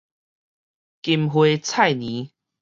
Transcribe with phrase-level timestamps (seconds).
[1.03, 2.31] 金花菜哖